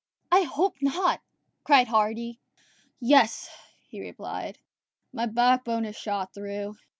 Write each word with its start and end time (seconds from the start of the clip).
"I 0.31 0.41
hope 0.41 0.77
not," 0.81 1.21
cried 1.63 1.87
Hardy. 1.87 2.39
"Yes," 2.99 3.51
he 3.87 4.01
replied, 4.01 4.57
"my 5.13 5.27
backbone 5.27 5.85
is 5.85 5.95
shot 5.95 6.33
through." 6.33 6.75